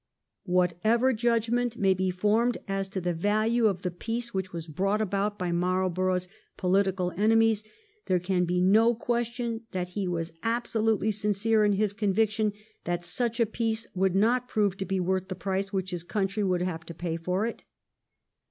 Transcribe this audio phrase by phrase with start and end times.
[0.47, 4.99] Whatever judgment may be formed as to the value of the peace which was brought
[4.99, 6.27] about by Marlborough's
[6.57, 7.63] political enemies,
[8.07, 12.51] there can be no question that he was absolutely sincere in his convic tion
[12.83, 16.43] that such a peace would not prove to be worth the price which his country
[16.43, 17.63] would have to pay for it.